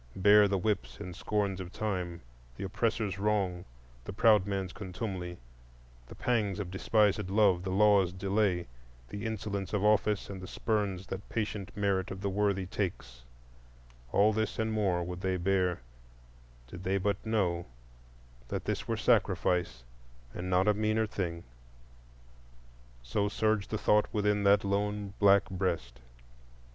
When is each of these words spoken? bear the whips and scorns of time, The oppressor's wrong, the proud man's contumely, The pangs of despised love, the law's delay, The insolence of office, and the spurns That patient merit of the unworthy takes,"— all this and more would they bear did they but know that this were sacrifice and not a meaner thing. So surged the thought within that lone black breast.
bear 0.29 0.47
the 0.47 0.57
whips 0.57 0.99
and 0.99 1.15
scorns 1.15 1.61
of 1.61 1.71
time, 1.71 2.21
The 2.57 2.63
oppressor's 2.63 3.19
wrong, 3.19 3.65
the 4.05 4.11
proud 4.11 4.47
man's 4.47 4.73
contumely, 4.73 5.37
The 6.07 6.15
pangs 6.15 6.59
of 6.59 6.71
despised 6.71 7.29
love, 7.29 7.61
the 7.61 7.69
law's 7.69 8.11
delay, 8.11 8.65
The 9.09 9.27
insolence 9.27 9.73
of 9.73 9.83
office, 9.85 10.27
and 10.27 10.41
the 10.41 10.47
spurns 10.47 11.05
That 11.05 11.29
patient 11.29 11.69
merit 11.77 12.09
of 12.09 12.21
the 12.21 12.31
unworthy 12.31 12.65
takes,"— 12.65 13.21
all 14.11 14.33
this 14.33 14.57
and 14.57 14.71
more 14.73 15.03
would 15.03 15.21
they 15.21 15.37
bear 15.37 15.81
did 16.65 16.83
they 16.83 16.97
but 16.97 17.23
know 17.23 17.67
that 18.47 18.65
this 18.65 18.87
were 18.87 18.97
sacrifice 18.97 19.83
and 20.33 20.49
not 20.49 20.67
a 20.67 20.73
meaner 20.73 21.05
thing. 21.05 21.43
So 23.03 23.29
surged 23.29 23.69
the 23.69 23.77
thought 23.77 24.11
within 24.11 24.45
that 24.45 24.63
lone 24.63 25.13
black 25.19 25.47
breast. 25.51 25.99